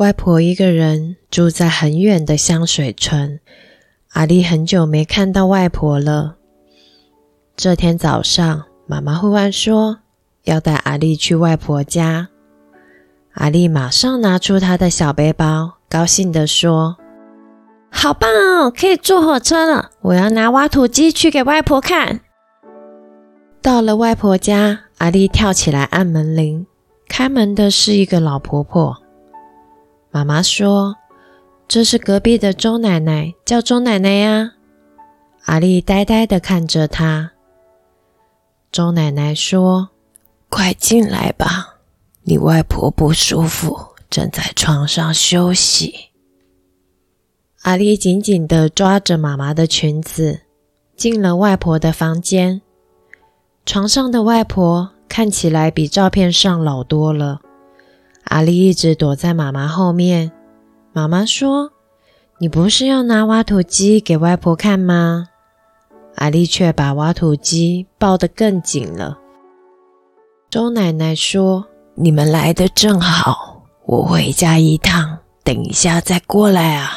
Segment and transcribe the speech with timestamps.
[0.00, 3.38] 外婆一个人住在很远的香水村，
[4.12, 6.36] 阿丽很久没看到外婆了。
[7.54, 9.98] 这天早上，妈妈忽然说
[10.44, 12.28] 要带阿丽去外婆家。
[13.34, 16.96] 阿丽马上拿出她的小背包，高兴地说
[17.92, 19.90] ：“好棒哦，可以坐火车了！
[20.00, 22.20] 我要拿挖土机去给外婆看。”
[23.60, 26.66] 到了外婆家，阿丽跳起来按门铃，
[27.06, 28.99] 开门的是一个老婆婆。
[30.10, 30.96] 妈妈说
[31.68, 34.54] ：“这是隔壁的周奶奶，叫周奶奶呀。”
[35.46, 37.30] 阿丽呆呆的看着她。
[38.72, 39.90] 周奶奶说
[40.50, 41.76] ：“快进来吧，
[42.22, 43.78] 你外婆不舒服，
[44.10, 45.94] 正在床上休息。”
[47.62, 50.40] 阿丽紧紧的抓着妈妈的裙子，
[50.96, 52.62] 进了外婆的房间。
[53.64, 57.42] 床上的外婆看起来比照片上老多了。
[58.30, 60.30] 阿丽一直躲在妈妈后面。
[60.92, 61.72] 妈妈说
[62.38, 65.26] ：“你不是要拿挖土机给外婆看吗？”
[66.14, 69.18] 阿丽却把挖土机抱得更紧了。
[70.48, 76.90] 周奶奶说：“你们来的正好，我回家一趟，等一下再过来啊。”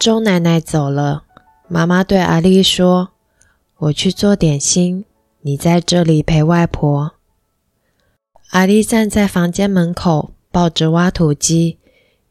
[0.00, 1.24] 周奶奶走了，
[1.68, 3.10] 妈妈对阿丽说
[3.76, 5.04] ：“我去做点心，
[5.42, 7.12] 你在这里陪外婆。”
[8.52, 11.78] 阿丽站在房间门口，抱着挖土机，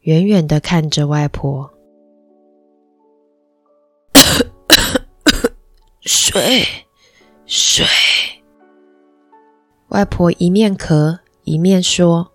[0.02, 1.72] 远远的看着外婆。
[6.02, 6.64] 水，
[7.44, 7.84] 水。
[9.88, 12.30] 外婆一面咳一面说。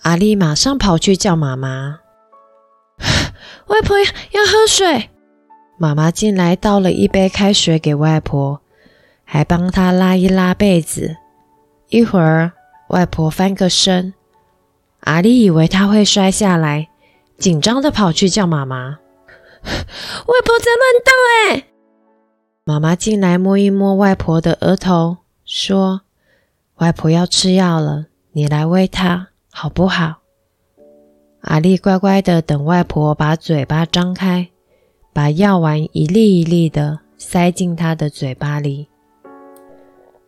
[0.00, 2.00] 阿丽马上跑去叫妈妈。
[3.68, 5.10] 外婆要喝水。
[5.76, 8.62] 妈妈进来倒了一杯开水给外婆，
[9.22, 11.18] 还帮她拉一拉被子。
[11.88, 12.52] 一会儿，
[12.88, 14.12] 外婆翻个身，
[15.00, 16.88] 阿丽以为她会摔下来，
[17.38, 18.98] 紧张的跑去叫妈妈
[19.64, 21.12] ：“外婆在乱动！”
[21.54, 21.66] 哎，
[22.64, 26.02] 妈妈进来摸一摸外婆的额头，说
[26.78, 30.16] ：“外婆要吃药了，你来喂她好不好？”
[31.42, 34.48] 阿丽乖乖的等外婆把嘴巴张开，
[35.12, 38.88] 把药丸一粒一粒的塞进她的嘴巴里。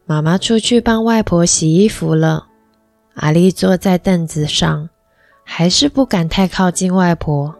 [0.09, 2.47] 妈妈出去帮外婆洗衣服了。
[3.13, 4.89] 阿丽坐在凳子上，
[5.45, 7.55] 还是不敢太靠近外婆。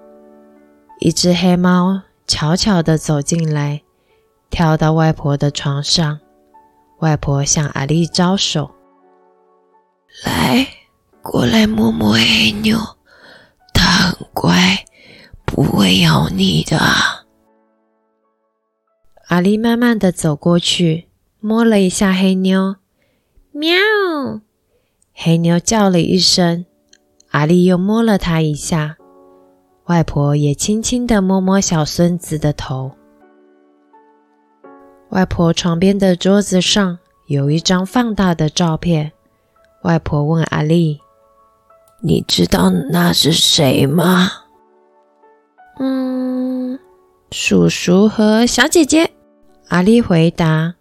[0.99, 3.83] 一只黑猫悄悄地走进来，
[4.49, 6.21] 跳到外婆的床上。
[7.01, 8.71] 外婆向阿丽招手
[10.25, 10.67] ：“来，
[11.21, 12.79] 过来摸摸黑妞，
[13.75, 14.87] 它很乖，
[15.45, 16.81] 不会咬你的。”
[19.29, 21.08] 阿丽慢慢地走过去。
[21.41, 22.77] 摸了一下黑妞，
[23.53, 23.77] 喵！
[25.15, 26.67] 黑妞叫了一声。
[27.31, 28.97] 阿丽又摸了它一下，
[29.85, 32.91] 外婆也轻轻地摸摸小孙子的头。
[35.11, 36.99] 外婆床边的桌子上
[37.29, 39.13] 有一张放大的照片。
[39.85, 40.99] 外婆问阿丽
[42.03, 44.29] ：“你知道那是谁吗
[45.79, 46.81] ？”“嗯，
[47.31, 49.13] 叔叔和小姐姐。”
[49.69, 50.75] 阿丽回答。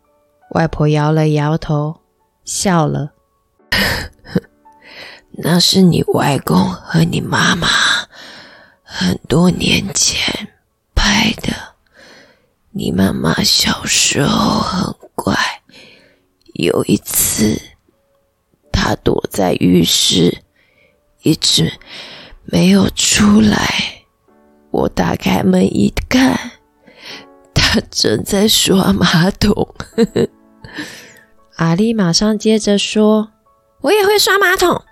[0.52, 2.02] 外婆摇了摇头，
[2.46, 3.14] 笑了。
[5.40, 7.68] 那是你外公和你妈妈
[8.82, 10.54] 很多年前
[10.96, 11.54] 拍的。
[12.72, 15.36] 你妈妈小时候很乖，
[16.54, 17.60] 有一次
[18.72, 20.44] 她躲在浴室，
[21.24, 21.74] 一直
[22.46, 24.06] 没有出来。
[24.72, 26.52] 我打开门一看，
[27.54, 29.54] 她正在刷马桶。
[29.96, 30.28] 呵呵
[31.58, 33.32] 阿丽马上接着说
[33.82, 34.84] ：“我也会刷马桶。”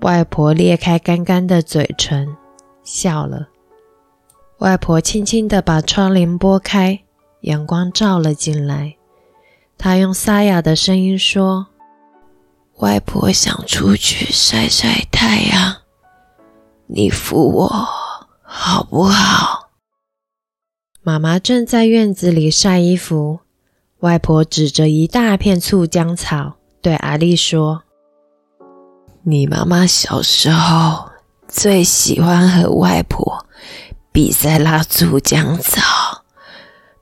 [0.00, 2.36] 外婆裂开干干的嘴唇，
[2.82, 3.48] 笑了。
[4.58, 7.00] 外婆轻轻的把窗帘拨开，
[7.40, 8.96] 阳光照了进来。
[9.76, 11.66] 她用沙哑的声音说
[12.78, 15.76] ：“外婆想出去晒晒太阳，
[16.86, 17.68] 你扶我
[18.42, 19.70] 好不好？”
[21.02, 23.40] 妈妈正在院子里晒衣服。
[24.00, 27.84] 外婆指着一大片醋浆草，对阿丽说
[29.24, 31.10] ：“你妈妈小时候
[31.48, 33.46] 最喜欢和外婆
[34.12, 36.22] 比赛拉醋浆草，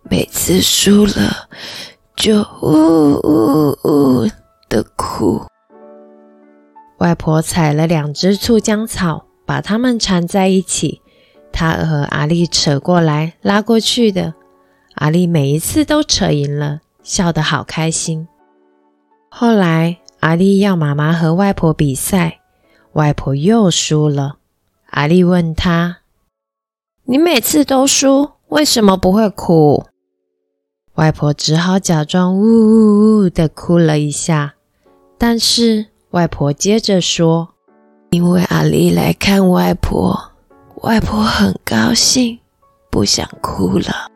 [0.03, 1.49] 每次输了
[2.15, 4.31] 就呜呜呜
[4.69, 5.43] 的哭。”
[6.99, 11.01] 外婆采了两只醋浆草，把它们缠在一起，
[11.53, 14.35] 她和阿丽扯过来拉过去的，
[14.95, 16.81] 阿丽每一次都扯赢了。
[17.03, 18.29] 笑得好开心。
[19.29, 22.39] 后来，阿丽要妈妈和外婆比赛，
[22.93, 24.37] 外婆又输了。
[24.91, 25.99] 阿丽问她
[27.07, 29.87] ：“你每次都输，为什么不会哭？”
[30.95, 34.55] 外婆只好假装呜呜呜的哭了一下。
[35.19, 37.55] 但是外婆接着说
[38.11, 40.31] ：“因为阿丽来看外婆，
[40.83, 42.39] 外婆很高兴，
[42.91, 44.12] 不想哭了。”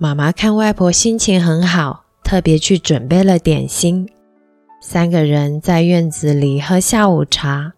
[0.00, 4.08] 妈妈看外婆心情很好，特别去准备了点心。
[4.80, 7.72] 三个人在院子里喝下午茶。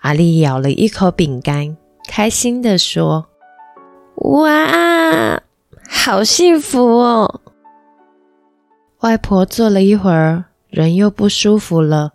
[0.00, 1.74] 阿丽咬了一口饼干，
[2.06, 3.28] 开心地说
[4.20, 5.42] ：“哇，
[5.88, 7.40] 好幸福哦！”
[9.00, 12.12] 外婆坐了一会儿，人又不舒服了，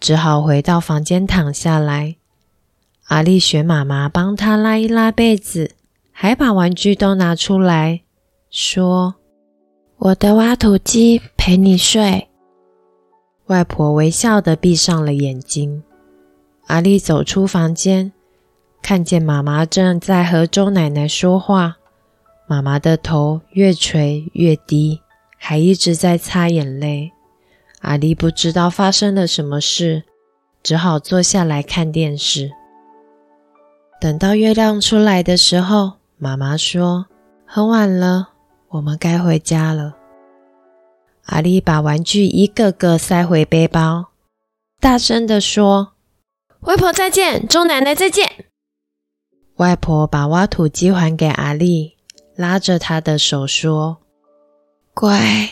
[0.00, 2.16] 只好回到房间躺下来。
[3.08, 5.72] 阿丽学妈妈帮她拉一拉被子，
[6.10, 8.00] 还把玩具都拿出来，
[8.50, 9.14] 说
[9.98, 12.28] ：“我的挖土机陪你睡。”
[13.48, 15.82] 外婆微笑的闭上了眼睛。
[16.66, 18.12] 阿丽走出房间，
[18.82, 21.76] 看见妈妈正在和周奶奶说话。
[22.46, 25.00] 妈妈的头越垂越低，
[25.36, 27.12] 还一直在擦眼泪。
[27.80, 30.04] 阿丽不知道发生了什么事，
[30.62, 32.50] 只好坐下来看电视。
[34.00, 37.06] 等到月亮出来的时候，妈妈说
[37.44, 38.30] ：“很晚了，
[38.68, 39.96] 我们该回家了。”
[41.26, 44.06] 阿丽把玩具一个个塞回背包，
[44.80, 45.92] 大声地说。
[46.60, 48.46] 外婆再见，周奶奶再见。
[49.58, 51.96] 外婆把挖土机还给阿丽，
[52.34, 53.98] 拉着她的手说
[54.92, 55.48] ：“乖，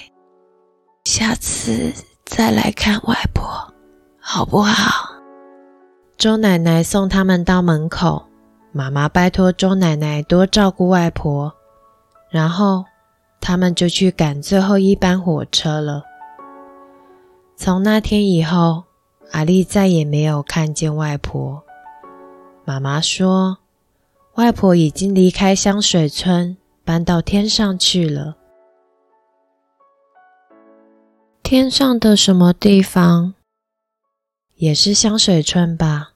[1.05, 1.93] 下次
[2.25, 3.73] 再来看外婆，
[4.19, 5.15] 好不好？”
[6.19, 8.27] 周奶奶送他们到门口，
[8.73, 11.55] 妈妈拜托周奶奶多照顾外婆，
[12.31, 12.85] 然后
[13.47, 16.03] 他们就去赶最后一班火车了。
[17.57, 18.83] 从那天以后。
[19.33, 21.61] 阿丽再也没有看见外婆。
[22.65, 23.59] 妈妈说，
[24.37, 28.37] 外婆已经离开香水村，搬到天上去了。
[31.43, 33.35] 天上的什么地方？
[34.55, 36.13] 也是香水村吧？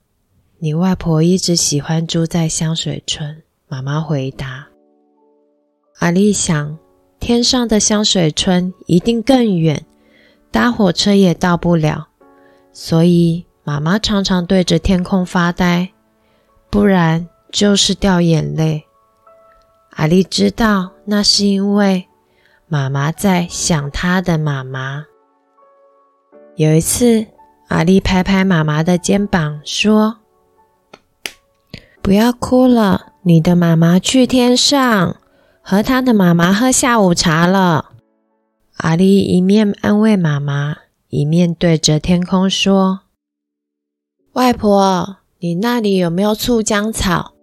[0.61, 3.43] 你外婆一直喜欢住在香水村。
[3.67, 4.69] 妈妈回答。
[5.99, 6.79] 阿丽想，
[7.21, 9.85] 天上的香水村一定更远，
[10.51, 12.09] 搭火车也到不了。
[12.73, 15.91] 所以，妈妈常常对着天空发呆，
[16.71, 18.85] 不然就是掉眼泪。
[19.91, 22.07] 阿丽知道，那是因为
[22.67, 25.05] 妈妈在想她的妈妈。
[26.57, 27.27] 有一次，
[27.69, 30.19] 阿丽拍拍妈妈的肩膀，说
[32.01, 35.17] ：“不要哭了，你的妈妈去天上
[35.71, 37.93] 和他的妈妈喝下午茶了。”
[38.79, 40.77] 阿丽一面安慰妈妈。
[41.09, 43.01] 一面对着天空说
[44.35, 47.35] ：“外婆，你那里有没有醋浆草？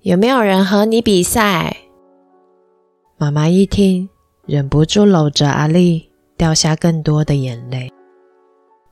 [0.00, 1.76] 有没有人和你比赛？”
[3.18, 4.08] 妈妈一听，
[4.46, 7.90] 忍不住搂着阿丽，掉下更多的眼泪。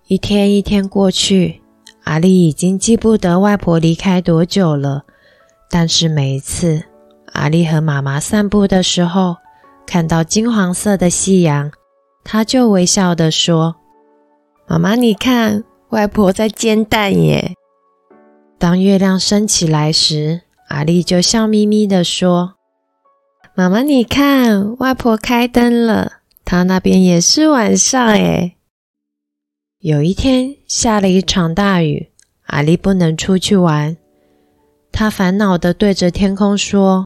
[0.09, 1.63] 一天一天过去，
[2.05, 5.05] 阿丽已经记不得外婆离开多久了。
[5.71, 6.85] 但是每一次
[7.37, 9.37] 阿丽和妈妈散步的时候，
[9.87, 11.71] 看到金黄色的夕阳，
[12.25, 13.77] 她就微笑的说。
[14.67, 17.53] 妈妈，你看，外婆在煎蛋耶。
[18.59, 22.55] 当月亮升起来时，阿丽就笑眯眯地说
[23.55, 28.57] ：“妈妈，你看，外婆开灯了，她那边也是晚上诶。”
[29.79, 32.11] 有一天下了一场大雨，
[32.47, 33.97] 阿丽不能出去玩，
[34.91, 37.05] 她烦恼地对着天空说：“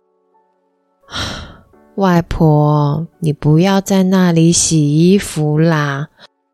[1.96, 6.08] 外婆，你不要在那里洗衣服啦。”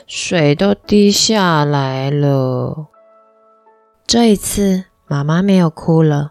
[0.08, 2.86] 水都滴下来了。
[4.06, 6.30] 这一次，妈妈没有哭了，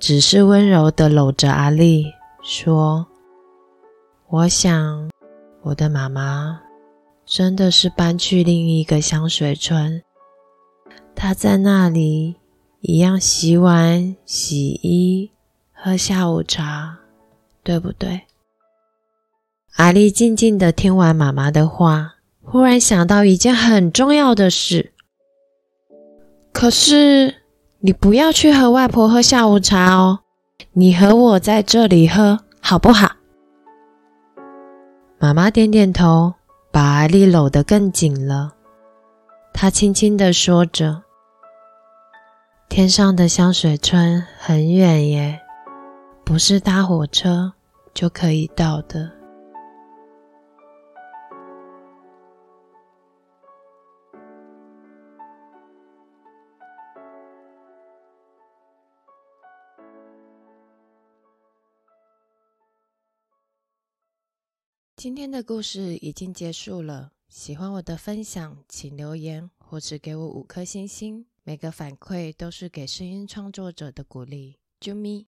[0.00, 2.06] 只是温柔的搂着阿丽，
[2.42, 3.06] 说
[4.28, 5.10] ：“我想，
[5.62, 6.60] 我的妈妈
[7.24, 10.02] 真的是搬去另一个香水村，
[11.14, 12.34] 她在那里
[12.80, 15.30] 一样洗碗、洗衣、
[15.72, 16.98] 喝下午茶，
[17.62, 18.22] 对不对？”
[19.76, 22.12] 阿丽静静的听完妈妈的话。
[22.46, 24.92] 忽然想到一件很重要的事，
[26.52, 27.36] 可是
[27.80, 30.20] 你不要去和外婆喝下午茶哦，
[30.74, 33.16] 你和我在这里喝好不好？
[35.18, 36.34] 妈妈点点头，
[36.70, 38.52] 把阿丽搂得更紧了。
[39.52, 41.02] 她轻轻地说着
[42.68, 45.40] ：“天上的香水村很远耶，
[46.24, 47.54] 不是搭火车
[47.92, 49.10] 就可以到的。”
[65.04, 67.12] 今天的故事已经结束了。
[67.28, 71.26] 喜欢我的分享，请留言或是给我五颗星星。
[71.42, 74.56] 每个反馈都是给声音创作者的鼓励。
[74.80, 75.22] 啾咪。